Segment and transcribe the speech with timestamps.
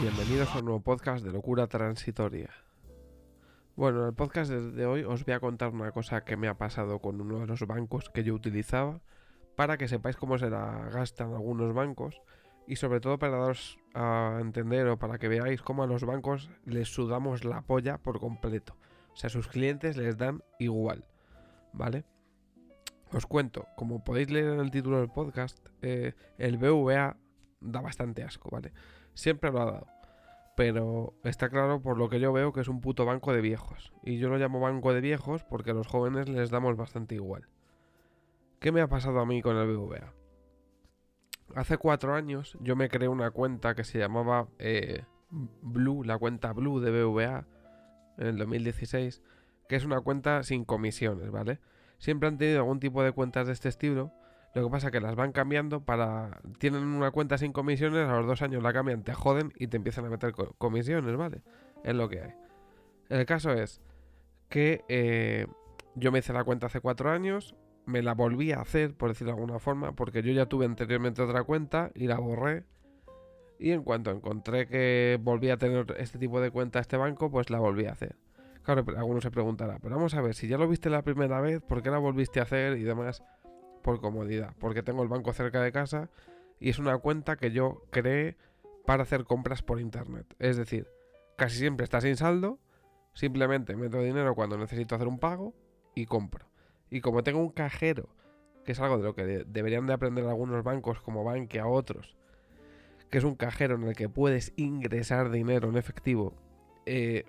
[0.00, 2.48] bienvenidos a un nuevo podcast de locura transitoria.
[3.76, 6.56] Bueno, en el podcast de hoy os voy a contar una cosa que me ha
[6.56, 9.02] pasado con uno de los bancos que yo utilizaba
[9.56, 12.22] para que sepáis cómo se la gastan algunos bancos
[12.66, 16.50] y sobre todo para daros a entender o para que veáis cómo a los bancos
[16.64, 18.78] les sudamos la polla por completo.
[19.12, 21.04] O sea, sus clientes les dan igual,
[21.74, 22.06] ¿vale?
[23.12, 27.18] Os cuento, como podéis leer en el título del podcast, eh, el BVA
[27.60, 28.72] da bastante asco, ¿vale?
[29.20, 29.86] Siempre lo ha dado.
[30.56, 33.92] Pero está claro por lo que yo veo que es un puto banco de viejos.
[34.02, 37.46] Y yo lo llamo banco de viejos porque a los jóvenes les damos bastante igual.
[38.60, 40.14] ¿Qué me ha pasado a mí con el BVA?
[41.54, 46.54] Hace cuatro años yo me creé una cuenta que se llamaba eh, Blue, la cuenta
[46.54, 47.44] Blue de BVA,
[48.16, 49.20] en el 2016,
[49.68, 51.60] que es una cuenta sin comisiones, ¿vale?
[51.98, 54.12] Siempre han tenido algún tipo de cuentas de este estilo,
[54.54, 56.40] lo que pasa es que las van cambiando para...
[56.58, 59.76] Tienen una cuenta sin comisiones, a los dos años la cambian, te joden y te
[59.76, 61.42] empiezan a meter comisiones, ¿vale?
[61.84, 62.34] Es lo que hay.
[63.08, 63.80] El caso es
[64.48, 65.46] que eh,
[65.94, 67.54] yo me hice la cuenta hace cuatro años,
[67.86, 71.22] me la volví a hacer, por decirlo de alguna forma, porque yo ya tuve anteriormente
[71.22, 72.64] otra cuenta y la borré.
[73.58, 77.50] Y en cuanto encontré que volví a tener este tipo de cuenta este banco, pues
[77.50, 78.16] la volví a hacer.
[78.62, 81.60] Claro, algunos se preguntará, pero vamos a ver, si ya lo viste la primera vez,
[81.62, 83.22] ¿por qué la volviste a hacer y demás?
[83.82, 86.10] Por comodidad, porque tengo el banco cerca de casa
[86.58, 88.36] y es una cuenta que yo creé
[88.86, 90.26] para hacer compras por internet.
[90.38, 90.86] Es decir,
[91.36, 92.58] casi siempre está sin saldo,
[93.14, 95.54] simplemente meto dinero cuando necesito hacer un pago
[95.94, 96.46] y compro.
[96.90, 98.08] Y como tengo un cajero,
[98.64, 102.16] que es algo de lo que deberían de aprender algunos bancos como Bankia a otros,
[103.10, 106.34] que es un cajero en el que puedes ingresar dinero en efectivo,
[106.86, 107.24] eh,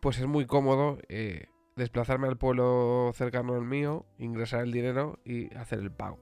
[0.00, 1.46] pues es muy cómodo eh,
[1.78, 6.18] desplazarme al pueblo cercano al mío, ingresar el dinero y hacer el pago.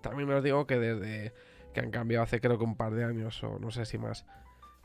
[0.00, 1.34] También os digo que desde
[1.74, 4.24] que han cambiado hace creo que un par de años o no sé si más,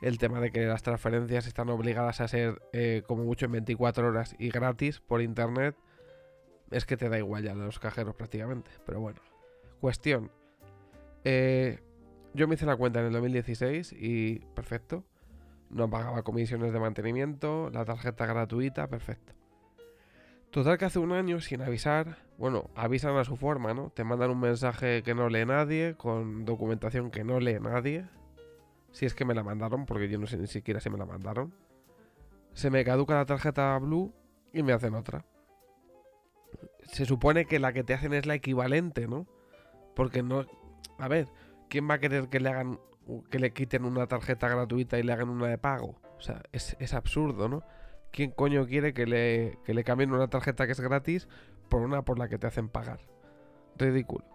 [0.02, 4.08] el tema de que las transferencias están obligadas a ser eh, como mucho en 24
[4.08, 5.78] horas y gratis por internet,
[6.72, 8.72] es que te da igual ya los cajeros prácticamente.
[8.86, 9.22] Pero bueno,
[9.80, 10.32] cuestión.
[11.24, 11.80] Eh,
[12.34, 15.06] yo me hice la cuenta en el 2016 y perfecto
[15.74, 19.34] no pagaba comisiones de mantenimiento, la tarjeta gratuita, perfecto.
[20.52, 23.90] Total que hace un año, sin avisar, bueno, avisan a su forma, ¿no?
[23.90, 28.06] Te mandan un mensaje que no lee nadie, con documentación que no lee nadie.
[28.92, 31.08] Si es que me la mandaron, porque yo no sé ni siquiera si me la
[31.08, 31.56] mandaron.
[32.54, 34.14] Se me caduca la tarjeta Blue
[34.54, 35.26] y me hacen otra.
[36.84, 39.26] Se supone que la que te hacen es la equivalente, ¿no?
[39.96, 40.46] Porque no...
[41.00, 41.30] A ver,
[41.68, 42.80] ¿quién va a querer que le hagan
[43.30, 46.00] que le quiten una tarjeta gratuita y le hagan una de pago.
[46.18, 47.64] O sea, es, absurdo, ¿no?
[48.12, 51.28] ¿Quién coño quiere que le, que le cambien una tarjeta que es gratis
[51.70, 53.00] por una por la que te hacen pagar?
[53.78, 54.26] Ridículo.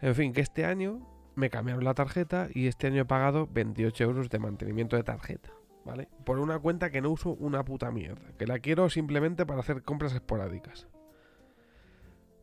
[0.00, 1.00] En fin, que este año
[1.34, 5.50] me cambiaron la tarjeta y este año he pagado 28 euros de mantenimiento de tarjeta,
[5.84, 6.08] ¿vale?
[6.24, 9.82] Por una cuenta que no uso una puta mierda, que la quiero simplemente para hacer
[9.82, 10.86] compras esporádicas.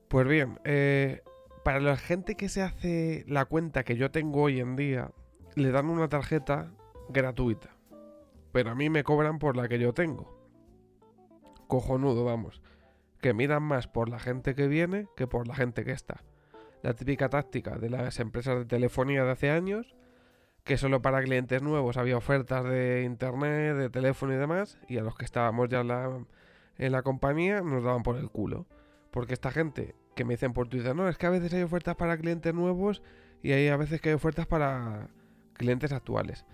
[0.08, 1.22] Pues bien, eh,
[1.64, 5.12] para la gente que se hace la cuenta que yo tengo hoy en día,
[5.56, 6.72] le dan una tarjeta
[7.10, 7.70] gratuita.
[8.52, 10.38] Pero a mí me cobran por la que yo tengo.
[11.68, 12.62] Cojonudo, vamos.
[13.22, 16.24] Que miran más por la gente que viene que por la gente que está.
[16.82, 19.96] La típica táctica de las empresas de telefonía de hace años,
[20.64, 25.04] que solo para clientes nuevos había ofertas de internet, de teléfono y demás, y a
[25.04, 28.66] los que estábamos ya en la, compañía nos daban por el culo.
[29.12, 31.96] Porque esta gente que me dicen por Twitter, no, es que a veces hay ofertas
[31.96, 33.02] para clientes nuevos
[33.44, 35.10] y hay a veces que hay ofertas para
[35.62, 36.46] clientes actuales.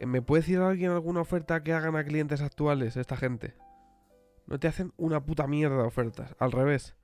[0.00, 3.54] Eh, ¿Me puede decir alguien alguna oferta que hagan a clientes actuales esta gente?
[4.46, 6.96] No te hacen una puta mierda de ofertas, al revés.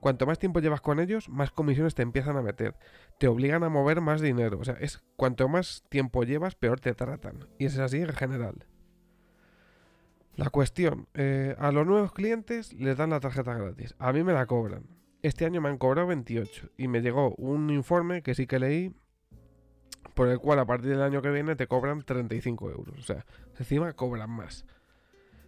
[0.00, 2.74] Cuanto más tiempo llevas con ellos, más comisiones te empiezan a meter.
[3.18, 4.58] Te obligan a mover más dinero.
[4.58, 7.46] O sea, es cuanto más tiempo llevas, peor te tratan.
[7.58, 8.66] Y es así en general.
[10.36, 13.94] La cuestión, eh, a los nuevos clientes les dan la tarjeta gratis.
[13.98, 14.86] A mí me la cobran.
[15.22, 18.94] Este año me han cobrado 28 y me llegó un informe que sí que leí
[20.14, 22.98] por el cual a partir del año que viene te cobran 35 euros.
[22.98, 23.24] O sea,
[23.58, 24.64] encima cobran más.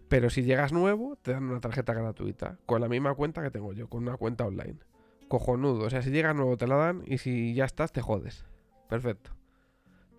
[0.08, 3.72] Pero si llegas nuevo, te dan una tarjeta gratuita, con la misma cuenta que tengo
[3.72, 4.78] yo, con una cuenta online.
[5.28, 5.86] Cojonudo.
[5.86, 8.44] O sea, si llegas nuevo te la dan y si ya estás, te jodes.
[8.88, 9.30] Perfecto.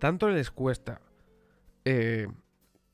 [0.00, 1.00] Tanto les cuesta
[1.84, 2.26] eh,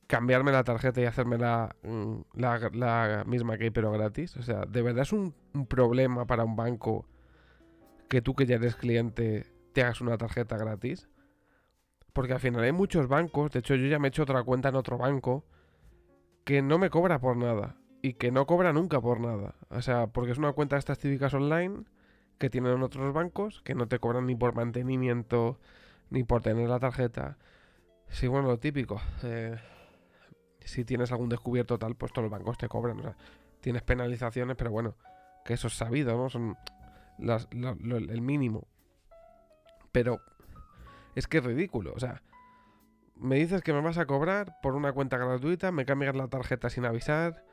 [0.05, 4.37] cambiarme la tarjeta y hacerme mm, la, la, misma que hay, pero gratis.
[4.37, 5.33] O sea, de verdad es un
[5.67, 7.07] problema para un banco
[8.11, 11.07] que tú que ya eres cliente te hagas una tarjeta gratis.
[12.13, 14.69] Porque al final hay muchos bancos, de hecho yo ya me he hecho otra cuenta
[14.69, 15.45] en otro banco,
[16.43, 17.75] que no me cobra por nada.
[18.01, 19.55] Y que no cobra nunca por nada.
[19.69, 21.83] O sea, porque es una cuenta de estas típicas online
[22.39, 25.59] que tienen otros bancos que no te cobran ni por mantenimiento
[26.09, 27.37] ni por tener la tarjeta.
[28.09, 28.99] Sí, bueno, lo típico.
[29.23, 29.55] Eh,
[30.59, 32.99] si tienes algún descubierto tal, pues todos los bancos te cobran.
[32.99, 33.15] O sea,
[33.61, 34.95] tienes penalizaciones, pero bueno,
[35.45, 36.29] que eso es sabido, ¿no?
[36.29, 36.57] Son
[37.19, 38.67] el mínimo.
[39.91, 40.21] Pero
[41.15, 41.93] es que es ridículo.
[41.93, 42.21] O sea,
[43.15, 46.69] me dices que me vas a cobrar por una cuenta gratuita, me cambias la tarjeta
[46.69, 47.45] sin avisar.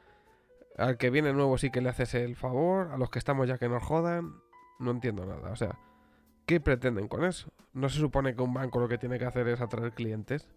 [0.76, 3.58] Al que viene nuevo sí que le haces el favor, a los que estamos ya
[3.58, 4.34] que nos jodan.
[4.78, 5.50] No entiendo nada.
[5.50, 5.78] O sea,
[6.46, 7.50] ¿qué pretenden con eso?
[7.72, 10.48] No se supone que un banco lo que tiene que hacer es atraer clientes.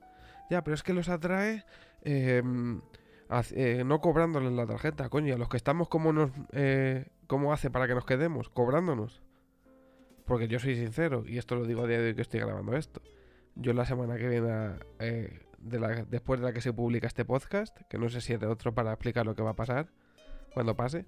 [0.50, 1.66] Ya, pero es que los atrae
[2.04, 2.82] em,
[3.52, 5.36] eh, no cobrándoles la tarjeta, coño.
[5.36, 8.50] A los que estamos, ¿cómo, nos, eh, ¿cómo hace para que nos quedemos?
[8.50, 9.22] Cobrándonos.
[10.32, 12.74] Porque yo soy sincero, y esto lo digo a día de hoy que estoy grabando
[12.78, 13.02] esto.
[13.56, 17.98] Yo la semana que viene, eh, después de la que se publica este podcast, que
[17.98, 19.90] no sé si es de otro para explicar lo que va a pasar
[20.54, 21.06] cuando pase,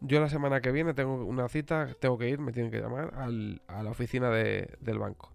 [0.00, 3.12] yo la semana que viene tengo una cita, tengo que ir, me tienen que llamar
[3.16, 5.32] a la oficina del banco.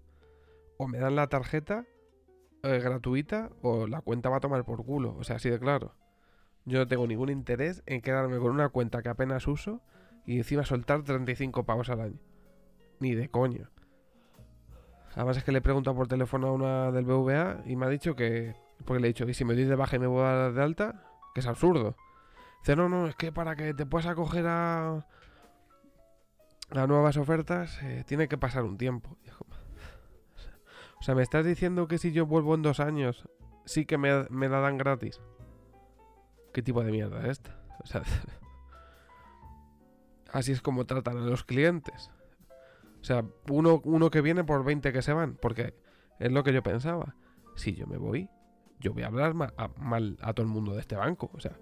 [0.78, 1.86] O me dan la tarjeta
[2.64, 5.14] eh, gratuita o la cuenta va a tomar por culo.
[5.18, 5.94] O sea, así de claro.
[6.64, 9.82] Yo no tengo ningún interés en quedarme con una cuenta que apenas uso
[10.26, 12.33] y encima soltar 35 pavos al año.
[13.00, 13.70] Ni de coño.
[15.16, 17.90] Además es que le he preguntado por teléfono a una del BVA y me ha
[17.90, 18.56] dicho que...
[18.86, 20.54] Porque le he dicho, ¿y si me doy de baja y me voy a dar
[20.54, 21.06] de alta?
[21.34, 21.96] Que es absurdo.
[22.62, 25.06] Dice, no, no, es que para que te puedas acoger a,
[26.72, 29.18] a nuevas ofertas eh, tiene que pasar un tiempo.
[31.00, 33.28] O sea, me estás diciendo que si yo vuelvo en dos años,
[33.66, 35.20] sí que me, me la dan gratis.
[36.54, 37.60] ¿Qué tipo de mierda es esta?
[37.84, 38.04] O sea,
[40.32, 42.10] así es como tratan a los clientes.
[43.04, 45.74] O sea, uno, uno que viene por 20 que se van, porque
[46.20, 47.18] es lo que yo pensaba.
[47.58, 48.30] Si yo me voy,
[48.80, 51.30] yo voy a hablar mal a, a todo el mundo de este banco.
[51.34, 51.60] O sea,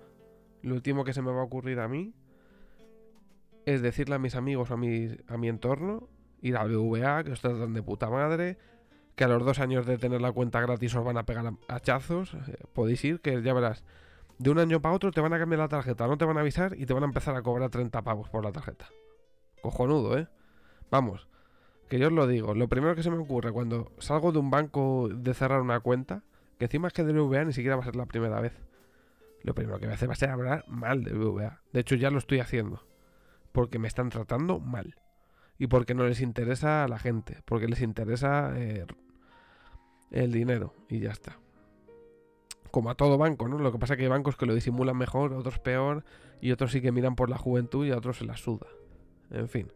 [0.61, 2.13] lo último que se me va a ocurrir a mí
[3.65, 6.09] es decirle a mis amigos a mi, a mi entorno,
[6.41, 8.59] ir al BVA, que os tratan de puta madre,
[9.15, 12.35] que a los dos años de tener la cuenta gratis os van a pegar hachazos.
[12.35, 13.83] Eh, podéis ir, que ya verás.
[14.37, 16.41] De un año para otro te van a cambiar la tarjeta, no te van a
[16.41, 18.85] avisar y te van a empezar a cobrar 30 pavos por la tarjeta.
[19.63, 20.27] Cojonudo, ¿eh?
[20.89, 21.27] Vamos,
[21.91, 22.53] que yo os lo digo.
[22.55, 26.23] Lo primero que se me ocurre cuando salgo de un banco de cerrar una cuenta,
[26.57, 28.53] que encima es que del BVA ni siquiera va a ser la primera vez.
[29.43, 31.59] Lo primero que voy a hacer va a ser hablar mal del BVA.
[31.73, 32.81] De hecho, ya lo estoy haciendo.
[33.51, 34.95] Porque me están tratando mal.
[35.59, 37.41] Y porque no les interesa a la gente.
[37.43, 38.85] Porque les interesa eh,
[40.11, 40.73] el dinero.
[40.87, 41.39] Y ya está.
[42.71, 43.57] Como a todo banco, ¿no?
[43.57, 46.05] Lo que pasa es que hay bancos que lo disimulan mejor, otros peor.
[46.39, 48.67] Y otros sí que miran por la juventud y a otros se la suda.
[49.29, 49.73] En fin.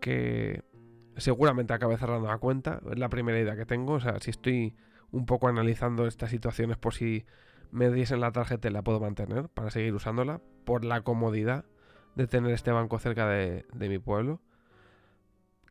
[0.00, 0.73] Que
[1.16, 2.80] seguramente acabe cerrando la cuenta.
[2.90, 3.94] Es la primera idea que tengo.
[3.94, 4.76] O sea, si estoy
[5.10, 7.24] un poco analizando estas situaciones por si
[7.70, 10.40] me diesen la tarjeta y la puedo mantener para seguir usándola.
[10.64, 11.64] Por la comodidad
[12.14, 14.40] de tener este banco cerca de, mi pueblo.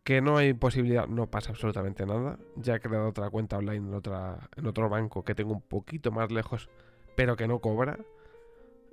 [0.03, 2.37] Que no hay posibilidad, no pasa absolutamente nada.
[2.57, 6.11] Ya he creado otra cuenta online en, otra, en otro banco que tengo un poquito
[6.11, 6.69] más lejos,
[7.15, 7.97] pero que no cobra.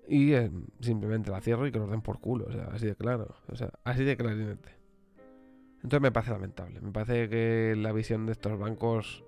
[0.06, 2.46] Y eh, simplemente la cierro y que lo den por culo.
[2.48, 3.34] O sea, así de claro.
[3.48, 4.79] O sea, así de clarinete.
[5.82, 6.80] Entonces me parece lamentable.
[6.80, 9.24] Me parece que la visión de estos bancos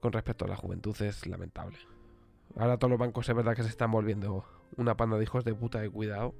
[0.00, 1.78] con respecto a la juventud es lamentable.
[2.56, 4.44] Ahora todos los bancos es verdad que se están volviendo
[4.76, 6.34] una panda de hijos de puta de cuidado.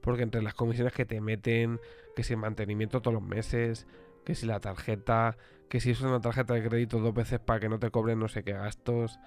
[0.00, 1.78] Porque entre las comisiones que te meten,
[2.16, 3.86] que si el mantenimiento todos los meses,
[4.24, 5.36] que si la tarjeta,
[5.68, 8.28] que si usas una tarjeta de crédito dos veces para que no te cobren no
[8.28, 9.18] sé qué gastos.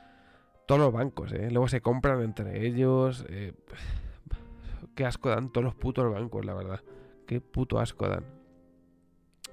[0.66, 1.52] Todos los bancos, ¿eh?
[1.52, 3.26] Luego se compran entre ellos.
[3.30, 3.54] Eh,
[4.96, 6.82] qué asco dan todos los putos bancos, la verdad.
[7.28, 8.43] Qué puto asco dan.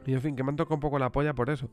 [0.06, 1.68] Y en fin, que me han tocado un poco la polla por eso.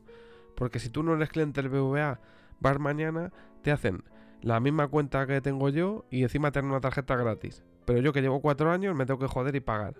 [0.54, 2.20] Porque si tú no eres cliente del BVA,
[2.60, 3.32] vas mañana,
[3.62, 4.02] te hacen
[4.42, 7.64] la misma cuenta que tengo yo y encima te dan una tarjeta gratis.
[7.84, 9.94] Pero yo que llevo cuatro años me tengo que joder y pagar.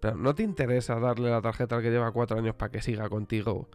[0.00, 3.08] Pero no te interesa darle la tarjeta al que lleva cuatro años para que siga
[3.08, 3.68] contigo.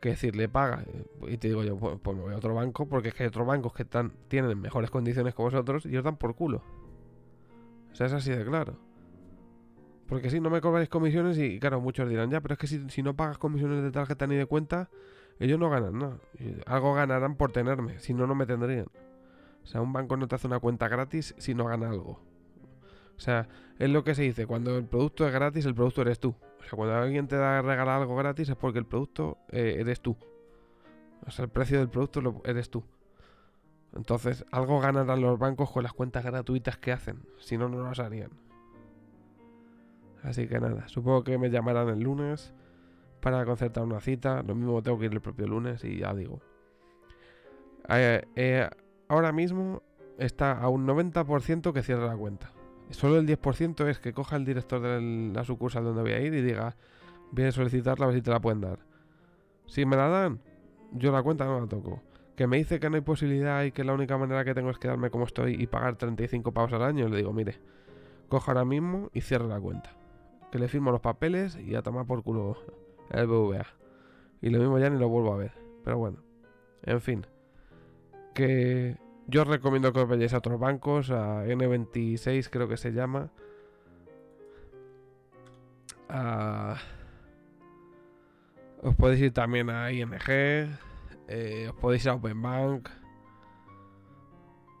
[0.00, 0.84] Que decirle paga.
[1.26, 3.28] Y te digo yo, pues, pues, me voy a otro banco porque es que hay
[3.28, 6.62] otros bancos que están, tienen mejores condiciones que vosotros y os dan por culo.
[7.90, 8.76] O sea, es así de claro.
[10.08, 12.88] Porque si no me cobráis comisiones y claro, muchos dirán, ya, pero es que si,
[12.90, 14.90] si no pagas comisiones de tarjeta ni de cuenta,
[15.38, 16.18] ellos no ganan nada.
[16.66, 18.86] Algo ganarán por tenerme, si no, no me tendrían.
[19.62, 22.20] O sea, un banco no te hace una cuenta gratis si no gana algo.
[23.16, 26.20] O sea, es lo que se dice, cuando el producto es gratis, el producto eres
[26.20, 26.34] tú.
[26.60, 30.00] O sea, cuando alguien te da regalar algo gratis es porque el producto eh, eres
[30.00, 30.16] tú.
[31.26, 32.84] O sea, el precio del producto lo, eres tú.
[33.94, 37.22] Entonces, algo ganarán los bancos con las cuentas gratuitas que hacen.
[37.38, 38.30] Si no, no las harían.
[40.24, 42.52] Así que nada, supongo que me llamarán el lunes
[43.20, 44.42] para concertar una cita.
[44.42, 46.40] Lo mismo tengo que ir el propio lunes y ya digo.
[47.90, 48.68] Eh, eh,
[49.08, 49.82] ahora mismo
[50.18, 52.52] está a un 90% que cierra la cuenta.
[52.90, 56.34] Solo el 10% es que coja el director de la sucursal donde voy a ir
[56.34, 56.76] y diga,
[57.32, 58.78] voy a solicitarla a ver si te la pueden dar.
[59.66, 60.40] Si me la dan,
[60.92, 62.02] yo la cuenta no la toco.
[62.36, 64.78] que me dice que no hay posibilidad y que la única manera que tengo es
[64.78, 67.58] quedarme como estoy y pagar 35 pavos al año, le digo, mire,
[68.28, 69.90] coja ahora mismo y cierre la cuenta.
[70.54, 72.56] Que le firmo los papeles y a tomar por culo
[73.10, 73.66] el BVA.
[74.40, 75.50] Y lo mismo ya ni lo vuelvo a ver.
[75.82, 76.22] Pero bueno,
[76.84, 77.26] en fin.
[78.34, 78.96] Que
[79.26, 83.32] yo os recomiendo que os vayáis a otros bancos, a N26 creo que se llama.
[88.80, 90.12] Os podéis ir también a ING,
[91.26, 92.90] eh, os podéis ir a Open Bank.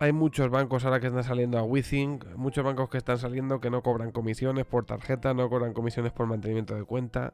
[0.04, 3.70] Hay muchos bancos ahora que están saliendo a WeThink, muchos bancos que están saliendo que
[3.70, 7.32] no cobran comisiones por tarjeta, no cobran comisiones por mantenimiento de cuenta,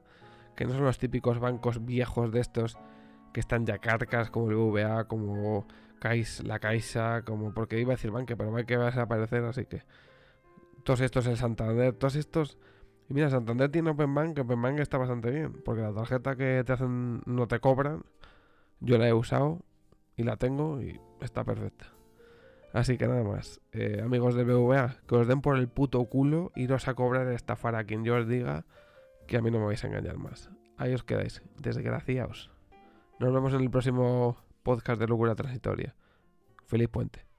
[0.55, 2.79] que no son los típicos bancos viejos de estos
[3.33, 5.67] que están ya carcas como el VA, como
[6.45, 9.67] la Caixa, como porque iba a decir banque, pero va que va a desaparecer, así
[9.67, 9.83] que
[10.85, 12.57] todos estos el Santander, todos estos
[13.09, 16.63] y mira, Santander tiene Open Bank, Open Bank está bastante bien, porque la tarjeta que
[16.65, 18.05] te hacen no te cobran.
[18.79, 19.59] Yo la he usado
[20.17, 22.00] y la tengo y está perfecta.
[22.73, 26.53] Así que nada más, eh, amigos de BVA, que os den por el puto culo
[26.55, 28.65] iros a cobrar y estafar a quien yo os diga
[29.27, 30.51] que a mí no me vais a engañar más.
[30.77, 32.51] Ahí os quedáis, desgraciaos.
[33.19, 35.95] Nos vemos en el próximo podcast de Locura Transitoria.
[36.67, 37.30] Feliz puente.